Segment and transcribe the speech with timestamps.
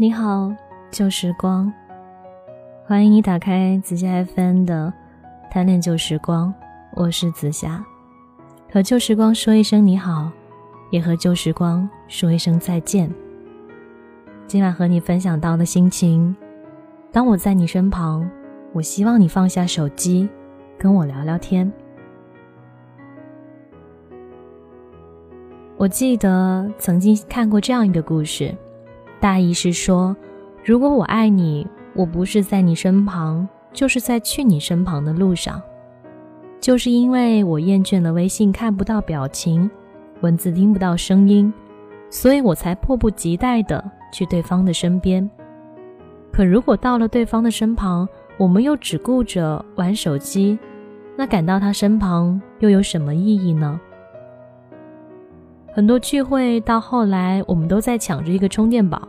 [0.00, 0.54] 你好，
[0.92, 1.72] 旧时光，
[2.86, 4.92] 欢迎你打开紫霞 FM 的
[5.52, 6.54] 《贪恋旧时光》，
[6.92, 7.84] 我是紫霞，
[8.72, 10.30] 和旧时光说一声你好，
[10.92, 13.12] 也和旧时光说一声再见。
[14.46, 16.36] 今晚和你分享到的心情，
[17.10, 18.30] 当我在你身旁，
[18.72, 20.28] 我希望你放下手机，
[20.78, 21.72] 跟我聊聊天。
[25.76, 28.54] 我记得曾经看过这样一个故事。
[29.20, 30.16] 大意是说，
[30.64, 35.60] 如果我爱你，我不是在你身旁，就是在去你身旁的路上。
[36.60, 39.70] 就是因为我厌倦了微信看不到表情，
[40.20, 41.52] 文字听不到声音，
[42.10, 45.28] 所以我才迫不及待的去对方的身边。
[46.32, 50.58] 可如果到了对方的身旁，我们又只顾着玩手机，
[51.16, 53.80] 那赶到他身旁又有什么意义呢？
[55.78, 59.00] 很多聚会到后来，我们都在抢着一个充电宝。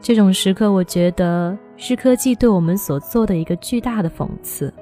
[0.00, 4.72] 这种时刻，我觉得是科技对我们所做的一个巨大的讽刺。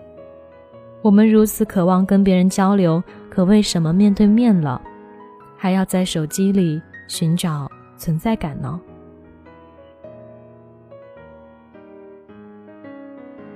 [1.00, 4.78] 我们如此渴望跟别人交流，可为什么面对面了，
[5.56, 7.66] 还要在手机里寻找
[7.96, 8.78] 存在感呢？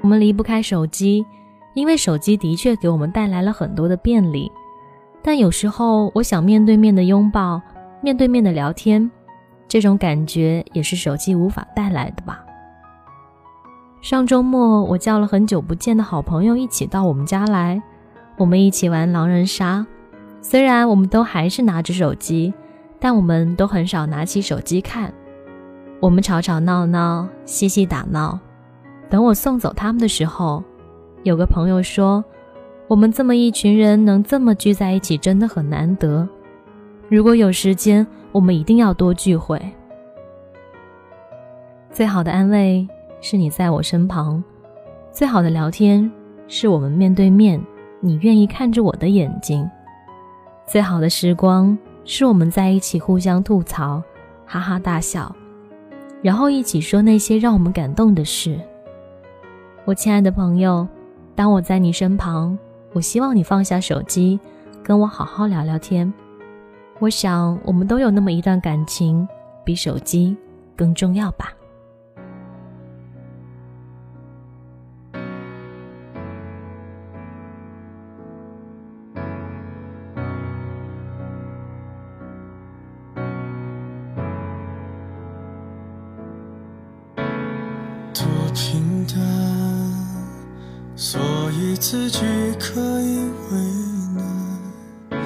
[0.00, 1.22] 我们离不开手机，
[1.74, 4.50] 因为手机的确给我们带来了很多的便利。
[5.22, 7.60] 但有时候，我想面对面的拥抱，
[8.00, 9.10] 面对面的聊天，
[9.68, 12.42] 这种感觉也是手机无法带来的吧。
[14.00, 17.82] 上周末，我叫了很久不见的好朋友一起到我们家来，
[18.38, 19.86] 我们一起玩狼人杀。
[20.40, 22.54] 虽然我们都还是拿着手机，
[22.98, 25.12] 但我们都很少拿起手机看。
[26.00, 28.40] 我们吵吵闹闹，嬉戏打闹。
[29.10, 30.64] 等我送走他们的时候，
[31.24, 32.24] 有个朋友说。
[32.90, 36.28] 我们这么一群人能这么聚在一起，真的很难得。
[37.08, 39.62] 如果有时间，我们一定要多聚会。
[41.92, 42.84] 最好的安慰
[43.20, 44.42] 是你在我身旁，
[45.12, 46.10] 最好的聊天
[46.48, 47.64] 是我们面对面，
[48.00, 49.70] 你愿意看着我的眼睛。
[50.66, 54.02] 最好的时光是我们在一起互相吐槽，
[54.44, 55.32] 哈哈大笑，
[56.22, 58.58] 然后一起说那些让我们感动的事。
[59.84, 60.88] 我亲爱的朋友，
[61.36, 62.58] 当我在你身旁。
[62.92, 64.38] 我希望你放下手机，
[64.82, 66.12] 跟我好好聊聊天。
[66.98, 69.26] 我想，我们都有那么一段感情，
[69.64, 70.36] 比手机
[70.76, 71.52] 更重要吧。
[91.80, 92.20] 自己
[92.58, 93.16] 可以
[93.50, 93.58] 为
[94.14, 95.18] 难，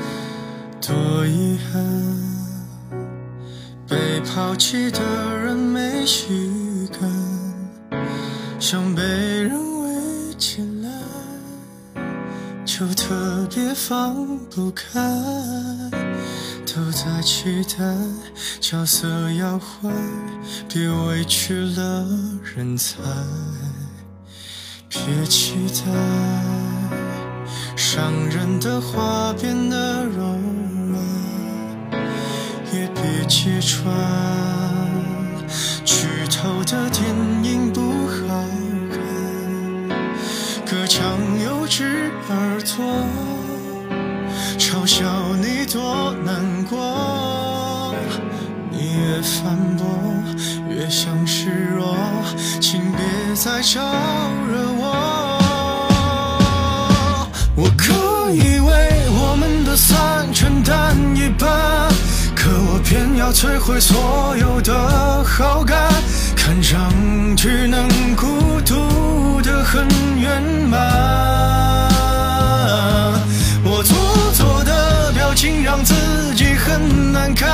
[0.80, 1.82] 多遗憾，
[3.88, 5.00] 被抛弃的
[5.36, 7.10] 人没习惯，
[8.60, 10.88] 想被人围起来，
[12.64, 15.00] 就特别放不开，
[16.64, 17.84] 都在期待
[18.60, 19.92] 角色要换，
[20.72, 22.06] 别委屈了
[22.54, 23.00] 人才。
[25.06, 25.54] 别期
[25.84, 25.90] 待
[27.94, 30.24] 伤人的话变得柔
[30.90, 31.00] 软，
[32.72, 33.86] 也别揭穿
[35.84, 37.04] 剧透的电
[37.44, 38.44] 影不好
[38.90, 38.98] 看。
[40.66, 41.04] 隔墙
[41.40, 42.84] 有只耳朵
[44.58, 45.06] 嘲笑
[45.36, 47.94] 你多难过，
[48.72, 49.86] 你越反驳
[50.68, 51.96] 越像示弱，
[52.60, 52.98] 请别
[53.36, 53.80] 再招
[58.30, 61.48] 以为我们的散承担一半，
[62.34, 65.92] 可我偏要摧毁所有的好感，
[66.36, 66.92] 看上
[67.36, 69.86] 去能孤独的很
[70.18, 70.80] 圆满。
[73.64, 73.96] 我做
[74.32, 75.94] 作的表情让自
[76.34, 77.50] 己很难看，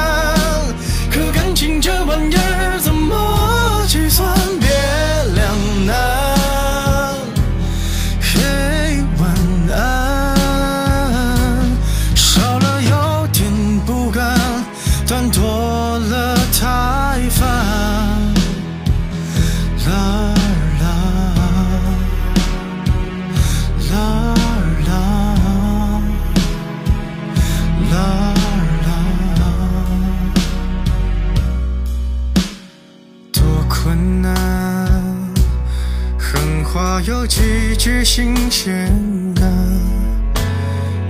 [36.98, 38.90] 有几句新鲜
[39.34, 39.44] 感，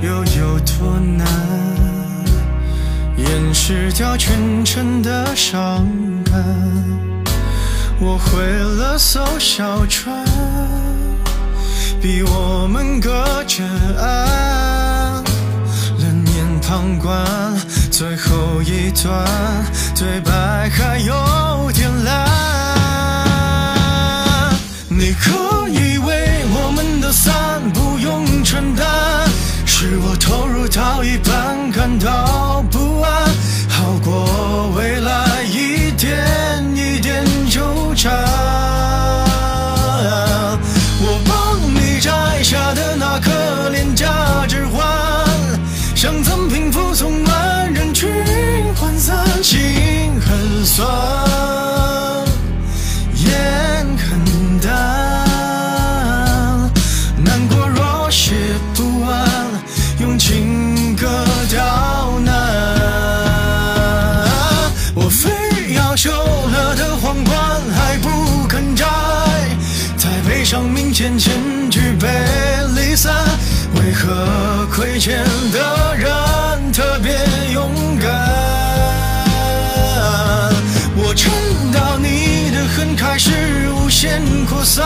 [0.02, 1.26] 又有多难
[3.16, 5.86] 掩饰掉全城的伤
[6.24, 6.44] 感？
[7.98, 8.42] 我会
[8.76, 10.24] 了艘小船，
[12.00, 13.64] 逼我们隔着
[13.98, 15.24] 岸，
[15.98, 17.24] 冷眼旁观
[17.90, 19.26] 最后一段
[19.94, 22.28] 对白还有点烂。
[24.88, 25.30] 你可
[29.80, 31.72] 是我投入到一半
[75.00, 77.10] 前的人特别
[77.54, 78.10] 勇敢？
[80.94, 81.32] 我撑
[81.72, 83.30] 到你的恨开始
[83.72, 84.84] 无限扩散，